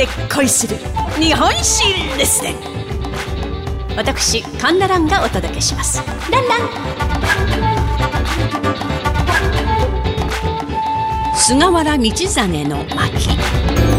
[0.00, 0.76] で恋する
[1.20, 1.84] 日本史
[2.16, 2.54] レッスン
[3.98, 6.02] 私カンナランがお届けします。
[6.30, 6.70] ランラン。
[11.36, 13.89] 菅原道真の巻。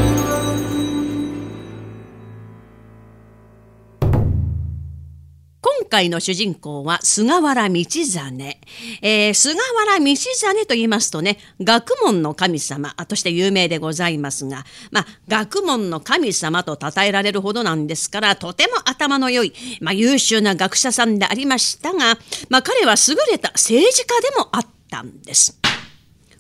[5.92, 8.58] 回の主人公は菅原道真。
[9.02, 22.18] えー、菅原道真と言いますとね、学問の神様として有名でございますが、まあ、学問の神様と称えられるほどなんですから、とても頭の良い、まあ、優秀な学者さんでありましたが、
[22.50, 25.60] まあ、彼は優れた政治家でもあったんです。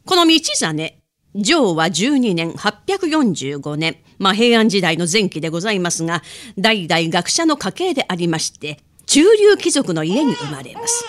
[0.05, 0.94] この道真、
[1.36, 6.23] 上は12年845年、まあ、平安時代の前期でございますが、
[6.58, 8.80] 代々学者の家系でありまして、
[9.11, 11.05] 中流貴族の家に生まれます。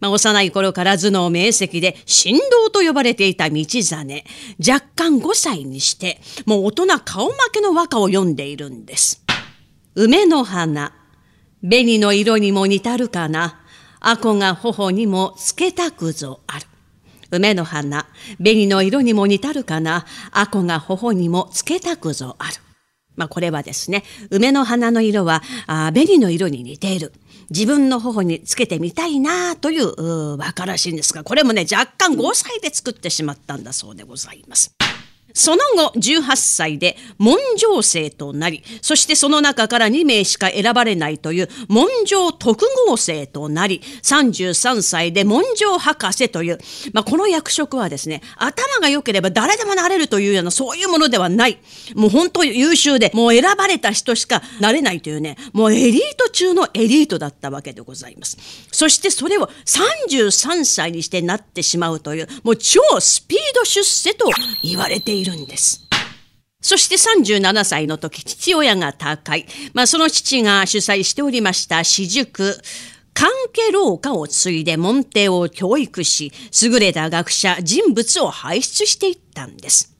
[0.00, 4.22] まあ、幼い頃から頭脳明晰で神道と呼ばれていた道真。
[4.58, 9.24] 若干5歳にして、もう大人顔負けの和歌を読んでいるんです。
[9.94, 10.92] 梅の花、
[11.62, 13.62] 紅の色にも似たるかな。
[13.98, 16.66] あこが頬にもつけたくぞある。
[17.30, 20.04] 梅の花、紅の色にも似たるかな。
[20.32, 22.56] あこが頬にもつけたくぞある。
[23.18, 27.12] まあ、これはですね、梅の花の色はあ紅の色に似ている。
[27.50, 34.77] 自分の頬につけてみたいなという和歌らしいんですが、これもね、若干5歳で作ってしまったんだそうでございます。
[35.34, 46.58] その後18歳で文章生となり、そしてその中から2名しか選ばれないという文章特合生となり、33歳で文章博士という、
[46.92, 51.58] まあ、この役職はですね、頭が良ければ誰でもなれるというようなそういうものではない。
[51.94, 58.38] もう本当優秀で、もう選ばれた人しかなれないというね、もうエリート中のエリートだったわけでございます。
[58.72, 64.30] そしてそれを33歳にしてなってしまうという、もう超スピード出世と
[64.62, 65.88] 言われているいるんです。
[66.60, 69.46] そして37歳の時、父親が他界。
[69.74, 72.56] まあ、その父が主催しておりました私塾、
[73.14, 79.96] 関係廊下を継いで門弟を教育し、優れた学者、人物を輩出していったんです。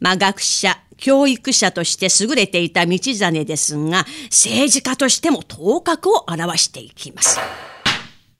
[0.00, 7.38] まあ、学者、教育者として優れていた道真ですが、政治家としても頭角を現していきます。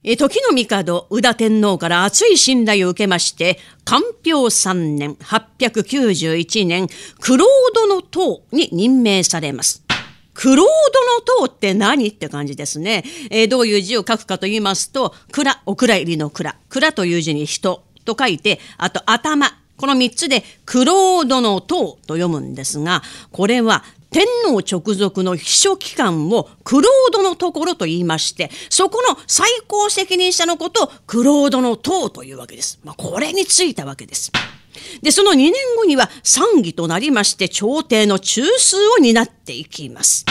[0.05, 6.89] 時の帝、宇田天皇から熱い信頼を受けまして、官標3年、891年、
[7.21, 9.83] クロードの塔に任命されます。
[10.35, 10.67] クロー
[11.37, 13.03] ドの塔って何って感じですね。
[13.31, 16.55] えー、どういう字を書くかと言いますと、蔵、お蔵入りの蔵。
[16.69, 19.64] 蔵という字に人と書いて、あと頭。
[19.85, 23.03] この3つで、クロードの塔と読むんですが、
[23.33, 32.81] これは天皇直属の秘書機関をクロードのところと言いまして、そこの最高責任者のことをクロードの塔というわけです。
[32.83, 34.33] まあ、これについたわけです。
[35.03, 40.25] で、その2年後には参議となりまして、朝廷の中枢を担っていきます。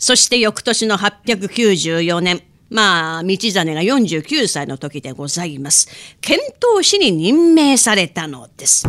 [0.00, 5.88] そして翌年の894年、まあ、道真が49歳の時でございます。
[6.20, 8.86] 遣唐使に任命されたのです。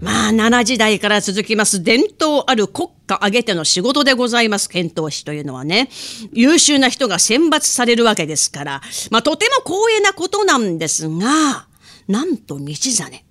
[0.00, 5.90] まあ、奈良時代から続きます伝統ある国家挙げての仕事でございます、遣唐使というのはね。
[6.32, 11.66] 優秀な人が選抜されるわけですから、まあ、とても光栄なことなんですが、
[12.08, 13.24] なんと道真。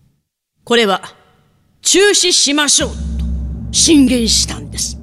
[0.63, 1.01] これは、
[1.81, 2.95] 中止しましょうと
[3.71, 4.97] 進言したんです。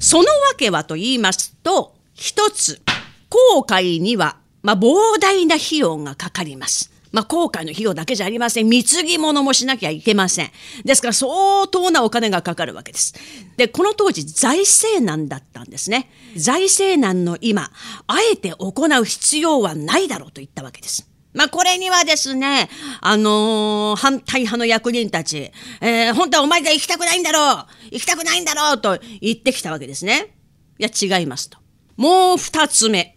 [0.00, 2.80] そのわけはと言いますと、一つ、
[3.28, 6.92] 航海には、まあ、膨大な費用がかかります。
[7.12, 8.68] まあ、航海の費用だけじゃありません。
[8.68, 10.50] 貢ぎ物もしなきゃいけません。
[10.84, 13.14] ですから相当なお金がかかるわけです。
[13.56, 16.10] で、この当時財政難だったんですね。
[16.36, 17.70] 財政難の今、
[18.06, 21.08] あえて行う必要はないだろうと言ったわけです。
[21.32, 22.68] まあ、これにはですね、
[23.00, 25.50] あのー、反対派の役人たち、
[25.80, 30.34] えー、本当はお前が行きたくないんだろう行きたくないんだろうと言ってきたわけですね。
[30.78, 31.58] いや、違いますと。
[31.96, 33.14] もう二つ目。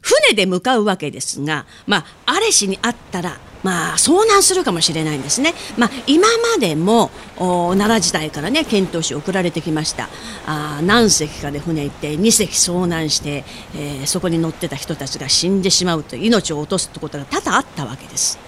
[0.00, 5.54] 船で向かうわけですが、まあ、アレシにあったら、まあ、遭難するかもしれないんですね。
[5.78, 10.10] まあ、今までも奈良時代からね遣唐使送られてきました
[10.46, 13.44] あ何隻かで船行って2隻遭難して、
[13.74, 18.38] えー、そこに乗ってた人たちが死んでしまうと命を落とすってことが多々あったわけです。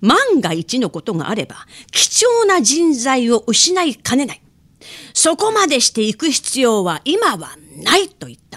[0.00, 1.54] 万が一のことがあれば
[1.92, 4.42] 貴重な人材を失いかねない。
[5.14, 7.50] そこまでしていく必要は今は
[7.84, 8.47] ないと言った。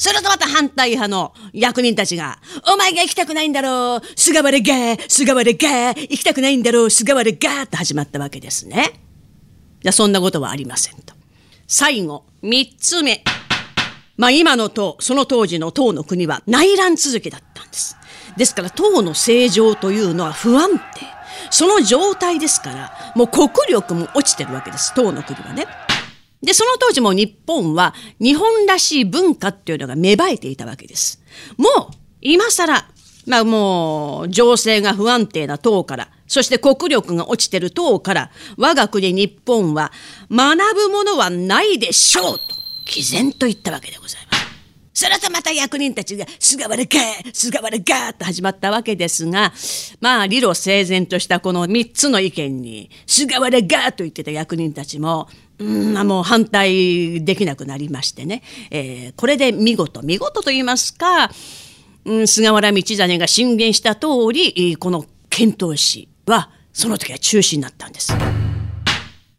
[0.00, 2.38] するとまた反対派の役人たちが、
[2.72, 8.94] お前が行きたくないんだろう菅原が菅原が行きたくないんだろう菅原がと始まったわけですね。
[9.84, 11.12] いや、そんなことはありませんと。
[11.66, 13.22] 最後、三つ目。
[14.16, 17.94] まあ今の党、その当時の党の国は内乱続きだったんです。
[18.38, 20.80] ですから党の政情というのは不安定。
[21.50, 25.66] その状態ですから、もう国力も落ちてるわけです、党の国はね。
[26.42, 31.22] で、その当時も日本は日本らしい文化っていうのが芽生えていたわけです。
[31.56, 32.86] もう、今更、
[33.26, 39.92] まあもう、情勢が不安定な党から、そして国力が落ちてる党から、我が国日本は
[40.30, 42.42] 学ぶものはないでしょうと、
[42.86, 44.40] 毅然と言ったわけでございます。
[44.92, 46.98] それとまた役人たちが、菅原か
[47.32, 49.52] 菅原かと始まったわけですが、
[50.00, 55.28] まあ、理路整然としたこの3つの意見に、菅原がと言ってた役人たちも、
[55.60, 61.30] うん、もう反対できなくなりましてね、えー、これで見事、見事と言いますか、
[62.06, 68.14] うん、菅原道真が進言した通り、この遣唐使は、その時は中止になったんです。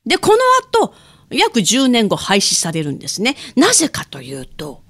[0.06, 0.38] で、この
[0.82, 0.94] 後、
[1.32, 3.36] 約10年後廃止されるんですね。
[3.56, 4.84] なぜかというと、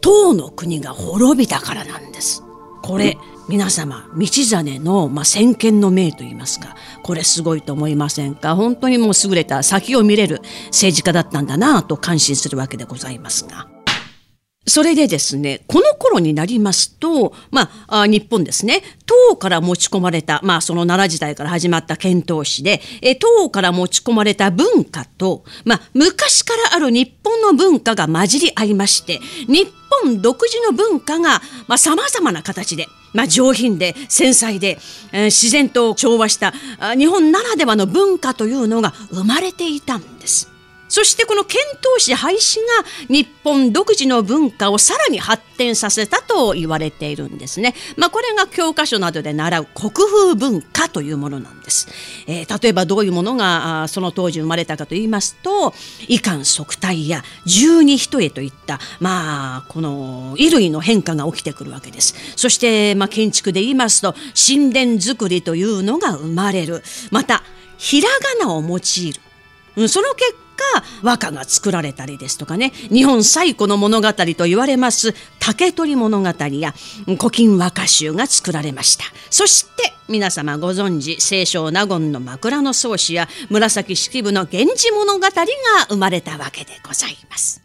[0.00, 2.42] 唐の国が滅びたからなんです。
[2.82, 3.18] これ、
[3.48, 8.54] 皆様、道真の、まあ、先見の明と言いますか、これすごいと思いませんか？
[8.54, 13.66] 本当にもう優れた先を見れる政治家だったんだなと感心するわけでございますが。
[14.66, 29.66] それでですね、この頃になりますと、まあ、日本ですね、唐から持ち込まれた、まあ、その奈良時代から始まった遣唐使で、え唐から持ち込まれた文化と、まあ、昔からある日本の文化が混じり合いまして、日
[30.04, 34.78] 本独自の文化が、まあ、様々な形で、まあ、上品で繊細で、
[35.12, 36.52] えー、自然と調和した
[36.96, 40.57] 日本ならではの文化というのが生まれていたんです。
[40.88, 42.58] そしてこの遣唐使廃止
[43.08, 47.74] が日本独自の文化をさらに発展させたと言われているんですね。
[47.96, 51.88] まあこれが教科書などで習う国風文化というものなんです。
[52.26, 55.74] えー、例えばどういうものがその当時生まれたかと言いますと、
[56.08, 62.14] 遺憾即体や十二人へといったまあこの衣類の変化が起きてくるわけです。
[62.36, 66.82] そしてまあ建築で言いますと神殿作りというのが生まれる。
[67.10, 67.42] また
[67.76, 68.08] ひら
[68.40, 69.88] がなを用いる。
[69.88, 70.47] その結
[71.02, 72.72] 和歌が作られたりですとかね。
[72.90, 76.74] 日本最古の物語と言われます竹取物語や
[77.06, 79.04] 古今和歌集が作られました。
[79.30, 85.30] そして皆様ご存知清少納言の枕草子や紫式部の源氏物語が
[85.88, 87.62] 生まれたわけでございます。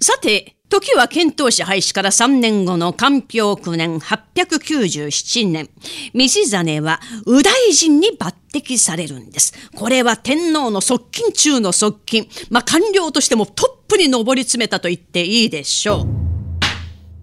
[0.00, 5.68] さて時は遣唐使廃止から3年後の官票9年897年、
[6.14, 9.52] 道真は右大臣に抜擢されるんです。
[9.74, 16.06] これは天皇の側近中の側近、まあ、官僚としてもトップに上り詰めたと言っていいでしょう。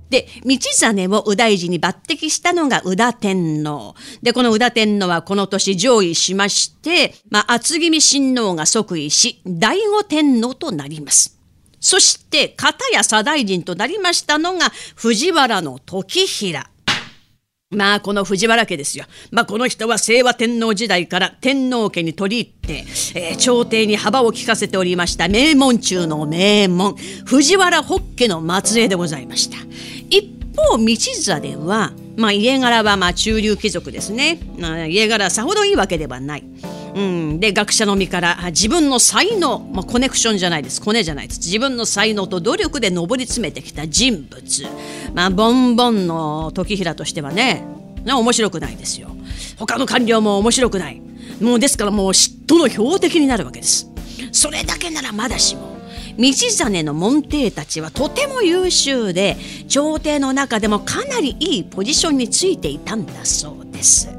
[0.10, 3.96] で、道真を右大臣に抜擢したのが宇田天皇。
[4.22, 11.37] で、この宇田天皇はこの年上位しまして、まあ、厚君親王が即位し、醍醐天皇となります。
[11.88, 16.69] そして片や左大臣となりましたのが藤原の時平。
[17.69, 19.06] まあこの藤原家ですよ。
[19.31, 22.86] まあこの人は清和天皇時代から天皇家に取り入って、
[23.18, 29.56] えー、朝廷に幅を利かせておりました名門中の名門藤原北家の末裔でございました。
[30.10, 34.39] 一方道真は、まあ、家柄はまあ中流貴族ですね。
[34.60, 36.44] まあ、家柄はさほどいいわけではない。
[36.98, 40.82] うん、で学者の身から自分の才能、まあ、コネクションじゃないです。
[40.82, 41.40] コネじゃないです。
[41.40, 44.66] 自分の才能と努力で上り詰めてきた人物。
[45.14, 47.64] まあボンボンの時平としてはね
[48.04, 49.10] 面白くないですよ。
[49.58, 51.00] 他の官僚も面白くない。
[51.39, 53.92] もうですからもう嫉妬の標的になるわけです。
[54.32, 55.77] それだけならまだしも
[56.18, 59.38] 道真の門弟たちはとても優秀で
[59.68, 64.16] 朝廷の中でもかなりいいポジションについていたんだそうです。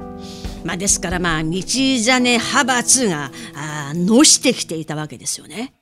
[0.65, 5.75] まあ、ですからまあ道真派閥があのしてきていたわけですよね。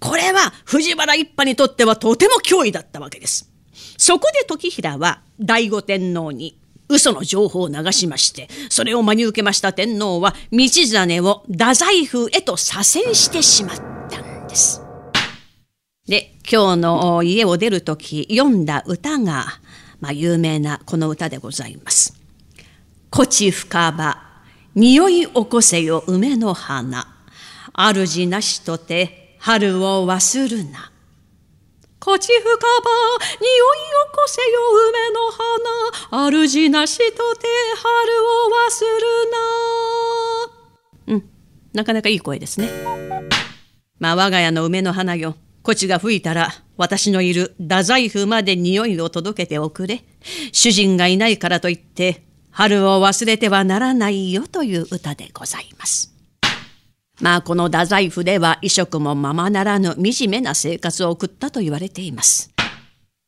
[0.00, 3.50] これは藤原一派にとってはとても脅威だったわけです。
[3.98, 6.58] そこで時平は醍醐天皇に
[6.88, 13.76] 嘘の情報を流しまして、それを真に受けました天皇は道真を太宰府へと左遷してしまっ
[14.08, 14.82] たんです。
[16.06, 19.46] で、今日の家を出る時読んだ歌が、
[20.00, 22.14] まあ、有名なこの歌でございます。
[23.10, 24.16] こち深場、
[24.74, 27.06] 匂い起こせよ梅の花。
[27.72, 30.90] 主なしとて春を忘るな。
[32.00, 32.58] こち深場、
[33.40, 34.58] 匂い起こせよ
[34.90, 36.26] 梅の花。
[36.28, 37.46] 主なしとて
[37.76, 37.94] 春
[38.24, 38.84] を忘
[41.06, 41.14] るな。
[41.14, 41.30] うん、
[41.72, 42.68] なかなかいい声ですね。
[43.98, 45.36] まあ我が家の梅の花よ。
[45.62, 50.04] こちが吹いたら私のいる太宰府まで匂いを届けておくれ。
[50.52, 56.14] 主人がいないからといって春を忘れてはならないよという歌でございます。
[57.20, 62.50] まあこの太宰府では衣食もままならぬ惨めな生活を送ったと言われています。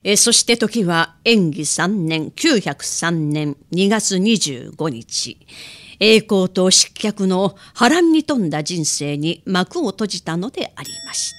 [0.02, 5.47] えそして時は延義3年903年2月25日
[6.00, 11.38] 栄光と失脚の波乱に富んだ人生に幕を閉じたのでありました。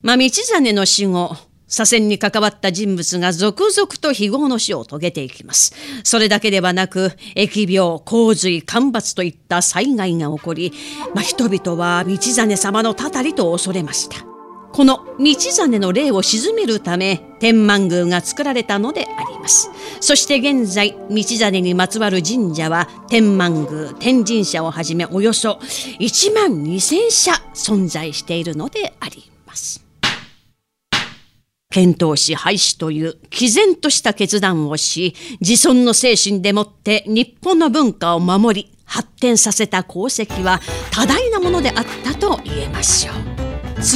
[0.00, 1.36] まあ、道真の死後
[1.72, 5.72] 左遷に関わった人物が続々と非業の死を遂げていきます。
[6.04, 10.74] それだけではなく、疫病、洪水、干ばつといった災害が起こり、
[11.14, 14.18] まあ、人々は道真様のたたりと恐れました。
[14.72, 19.70] この道真の霊を鎮めるため、天満宮が作られたのであります。
[20.00, 25.58] そして現在、道真にまつわる神社は、天満宮、天神社をはじめおよそ
[26.00, 29.81] 1万2000社存在しているのであります。
[31.72, 40.60] 遣唐使廃止という毅然とした決断をし、自尊の精神でもって日本の文化を守り、発展させた功績は
[40.90, 43.14] 多大なものであったと言えましょう。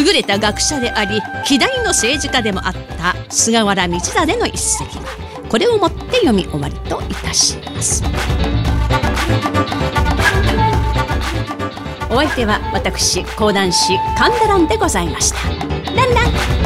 [0.04, 4.98] 優れた学者であり、希代の政治家でもあった菅原道真の一席。
[5.48, 8.02] これをもって読み終わりといたします。
[12.08, 15.38] お相手は私講談師神田蘭でございました。
[15.94, 16.28] ランラ
[16.62, 16.65] ン